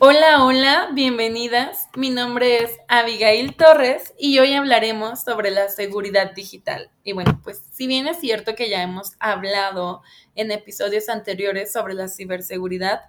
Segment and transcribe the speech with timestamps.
[0.00, 1.88] Hola, hola, bienvenidas.
[1.96, 6.92] Mi nombre es Abigail Torres y hoy hablaremos sobre la seguridad digital.
[7.02, 10.02] Y bueno, pues si bien es cierto que ya hemos hablado
[10.36, 13.00] en episodios anteriores sobre la ciberseguridad,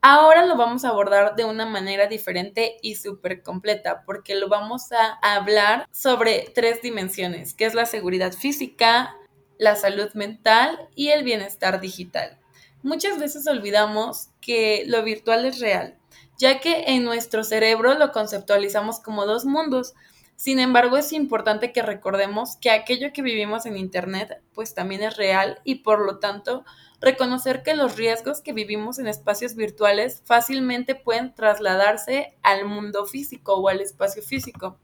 [0.00, 4.90] ahora lo vamos a abordar de una manera diferente y súper completa, porque lo vamos
[4.92, 9.14] a hablar sobre tres dimensiones, que es la seguridad física,
[9.58, 12.38] la salud mental y el bienestar digital.
[12.82, 15.98] Muchas veces olvidamos que lo virtual es real
[16.38, 19.94] ya que en nuestro cerebro lo conceptualizamos como dos mundos.
[20.36, 25.16] Sin embargo, es importante que recordemos que aquello que vivimos en Internet pues también es
[25.16, 26.64] real y por lo tanto
[27.00, 33.54] reconocer que los riesgos que vivimos en espacios virtuales fácilmente pueden trasladarse al mundo físico
[33.54, 34.78] o al espacio físico.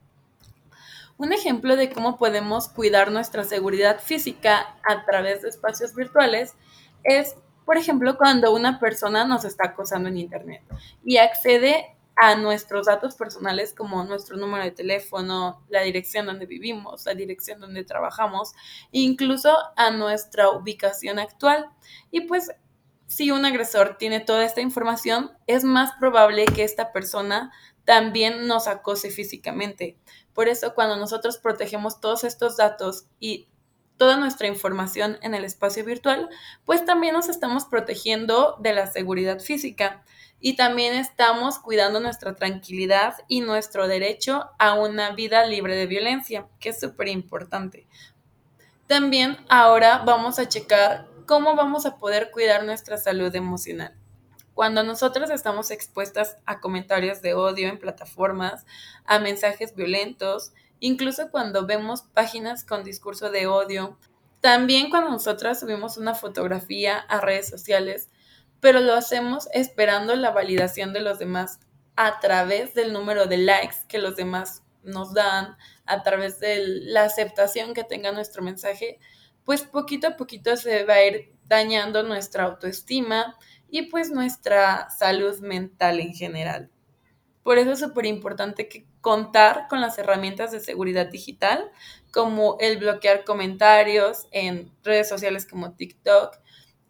[1.17, 6.55] Un ejemplo de cómo podemos cuidar nuestra seguridad física a través de espacios virtuales
[7.05, 10.63] es por ejemplo, cuando una persona nos está acosando en Internet
[11.05, 17.07] y accede a nuestros datos personales como nuestro número de teléfono, la dirección donde vivimos,
[17.07, 18.53] la dirección donde trabajamos,
[18.93, 21.67] incluso a nuestra ubicación actual.
[22.11, 22.53] Y pues
[23.07, 27.53] si un agresor tiene toda esta información, es más probable que esta persona
[27.85, 29.99] también nos acose físicamente.
[30.33, 33.49] Por eso cuando nosotros protegemos todos estos datos y
[33.97, 36.29] toda nuestra información en el espacio virtual,
[36.65, 40.03] pues también nos estamos protegiendo de la seguridad física
[40.41, 46.47] y también estamos cuidando nuestra tranquilidad y nuestro derecho a una vida libre de violencia,
[46.61, 47.87] que es súper importante.
[48.87, 53.95] También ahora vamos a checar cómo vamos a poder cuidar nuestra salud emocional.
[54.53, 58.67] Cuando nosotros estamos expuestas a comentarios de odio en plataformas,
[59.05, 63.99] a mensajes violentos, incluso cuando vemos páginas con discurso de odio,
[64.41, 68.11] también cuando nosotras subimos una fotografía a redes sociales,
[68.61, 71.61] pero lo hacemos esperando la validación de los demás
[71.97, 77.05] a través del número de likes que los demás nos dan, a través de la
[77.05, 78.99] aceptación que tenga nuestro mensaje,
[79.45, 83.37] pues poquito a poquito se va a ir dañando nuestra autoestima
[83.69, 86.71] y pues nuestra salud mental en general.
[87.45, 91.71] Por eso es súper importante que contar con las herramientas de seguridad digital,
[92.11, 96.39] como el bloquear comentarios en redes sociales como TikTok,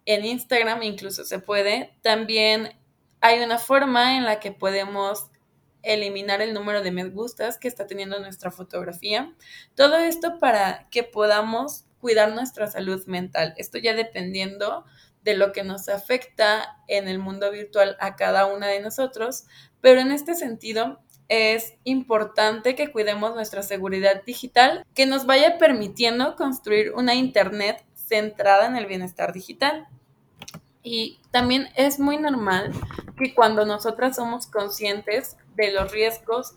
[0.05, 1.95] en Instagram incluso se puede.
[2.01, 2.79] También
[3.21, 5.27] hay una forma en la que podemos
[5.83, 9.33] eliminar el número de me gustas que está teniendo nuestra fotografía.
[9.75, 13.53] Todo esto para que podamos cuidar nuestra salud mental.
[13.57, 14.85] Esto ya dependiendo
[15.25, 19.45] de lo que nos afecta en el mundo virtual a cada una de nosotros,
[19.81, 26.35] pero en este sentido es importante que cuidemos nuestra seguridad digital, que nos vaya permitiendo
[26.35, 29.87] construir una Internet centrada en el bienestar digital.
[30.83, 32.71] Y también es muy normal
[33.17, 36.53] que cuando nosotras somos conscientes de los riesgos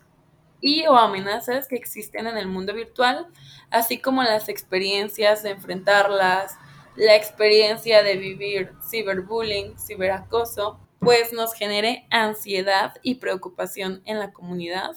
[0.61, 3.29] y o amenazas que existen en el mundo virtual,
[3.71, 6.59] así como las experiencias de enfrentarlas,
[6.98, 14.97] la experiencia de vivir ciberbullying, ciberacoso, pues nos genere ansiedad y preocupación en la comunidad.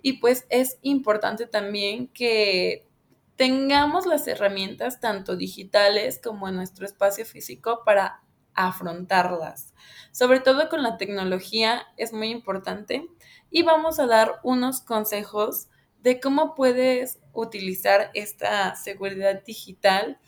[0.00, 2.88] Y pues es importante también que
[3.36, 8.22] tengamos las herramientas tanto digitales como en nuestro espacio físico para
[8.54, 9.74] afrontarlas.
[10.12, 13.06] Sobre todo con la tecnología es muy importante
[13.50, 15.68] y vamos a dar unos consejos
[16.00, 20.18] de cómo puedes utilizar esta seguridad digital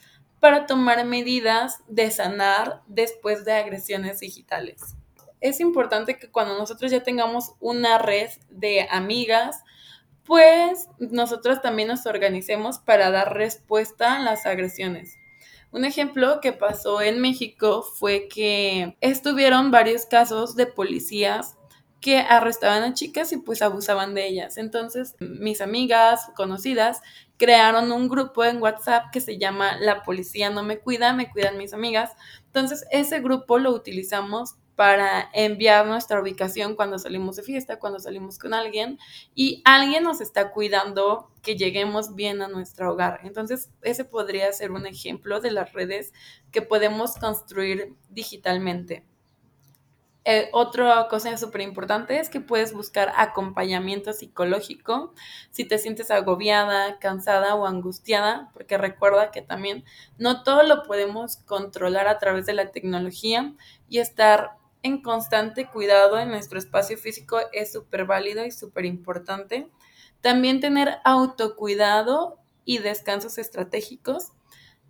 [0.41, 4.97] para tomar medidas de sanar después de agresiones digitales.
[5.41, 9.63] Es importante que cuando nosotros ya tengamos una red de amigas,
[10.25, 15.17] pues nosotros también nos organicemos para dar respuesta a las agresiones.
[15.73, 21.57] Un ejemplo que pasó en México fue que estuvieron varios casos de policías
[22.01, 24.57] que arrestaban a chicas y pues abusaban de ellas.
[24.57, 27.03] Entonces, mis amigas conocidas
[27.41, 31.57] crearon un grupo en WhatsApp que se llama La Policía No Me Cuida, me cuidan
[31.57, 32.13] mis amigas.
[32.45, 38.39] Entonces, ese grupo lo utilizamos para enviar nuestra ubicación cuando salimos de fiesta, cuando salimos
[38.39, 38.99] con alguien
[39.35, 43.21] y alguien nos está cuidando que lleguemos bien a nuestro hogar.
[43.25, 46.13] Entonces, ese podría ser un ejemplo de las redes
[46.53, 49.10] que podemos construir digitalmente.
[50.27, 55.15] Eh, otra cosa súper importante es que puedes buscar acompañamiento psicológico
[55.51, 59.83] si te sientes agobiada, cansada o angustiada, porque recuerda que también
[60.19, 63.55] no todo lo podemos controlar a través de la tecnología
[63.89, 69.69] y estar en constante cuidado en nuestro espacio físico es súper válido y súper importante.
[70.21, 74.33] También tener autocuidado y descansos estratégicos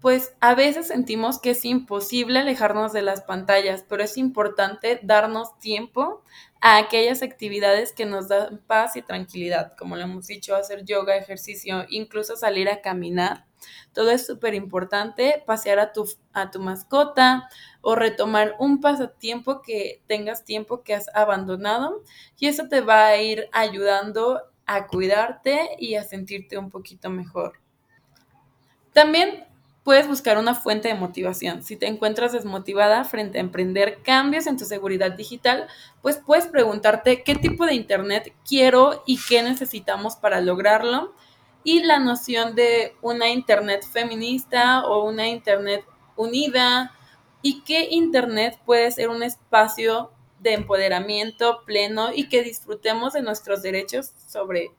[0.01, 5.59] pues a veces sentimos que es imposible alejarnos de las pantallas, pero es importante darnos
[5.59, 6.23] tiempo
[6.63, 11.17] a aquellas actividades que nos dan paz y tranquilidad, como lo hemos dicho, hacer yoga,
[11.17, 13.45] ejercicio, incluso salir a caminar.
[13.93, 17.49] Todo es súper importante, pasear a tu, a tu mascota
[17.83, 22.03] o retomar un pasatiempo que tengas tiempo que has abandonado
[22.39, 27.61] y eso te va a ir ayudando a cuidarte y a sentirte un poquito mejor.
[28.93, 29.47] También
[29.91, 31.65] puedes buscar una fuente de motivación.
[31.65, 35.67] Si te encuentras desmotivada frente a emprender cambios en tu seguridad digital,
[36.01, 41.13] pues puedes preguntarte qué tipo de Internet quiero y qué necesitamos para lograrlo.
[41.65, 45.85] Y la noción de una Internet feminista o una Internet
[46.15, 46.95] unida
[47.43, 53.61] y qué Internet puede ser un espacio de empoderamiento pleno y que disfrutemos de nuestros
[53.61, 54.71] derechos sobre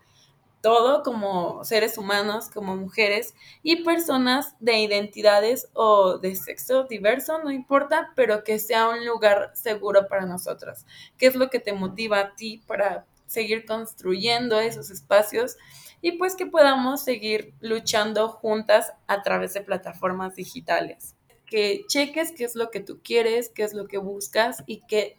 [0.62, 7.52] todo como seres humanos, como mujeres y personas de identidades o de sexo diverso, no
[7.52, 10.86] importa, pero que sea un lugar seguro para nosotras.
[11.18, 15.58] ¿Qué es lo que te motiva a ti para seguir construyendo esos espacios?
[16.02, 21.16] Y pues que podamos seguir luchando juntas a través de plataformas digitales.
[21.46, 25.18] Que cheques qué es lo que tú quieres, qué es lo que buscas y que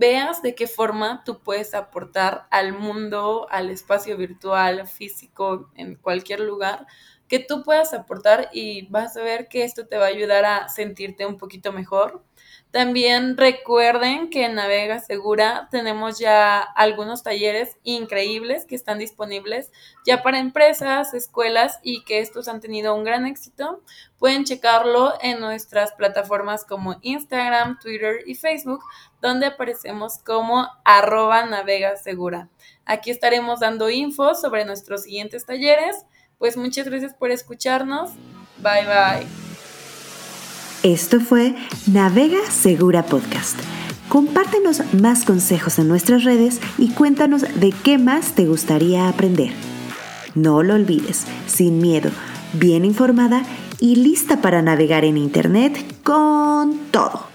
[0.00, 6.40] veas de qué forma tú puedes aportar al mundo, al espacio virtual, físico, en cualquier
[6.40, 6.86] lugar,
[7.30, 10.68] que tú puedas aportar y vas a ver que esto te va a ayudar a
[10.68, 12.24] sentirte un poquito mejor,
[12.72, 19.72] también recuerden que en Navega Segura tenemos ya algunos talleres increíbles que están disponibles
[20.06, 23.82] ya para empresas, escuelas y que estos han tenido un gran éxito.
[24.18, 28.84] Pueden checarlo en nuestras plataformas como Instagram, Twitter y Facebook,
[29.20, 32.50] donde aparecemos como arroba Navega Segura.
[32.84, 36.06] Aquí estaremos dando info sobre nuestros siguientes talleres.
[36.40, 38.12] Pues muchas gracias por escucharnos.
[38.62, 39.26] Bye bye.
[40.82, 41.54] Esto fue
[41.86, 43.58] Navega Segura Podcast.
[44.08, 49.52] Compártenos más consejos en nuestras redes y cuéntanos de qué más te gustaría aprender.
[50.34, 52.10] No lo olvides, sin miedo,
[52.54, 53.42] bien informada
[53.78, 57.29] y lista para navegar en Internet con todo.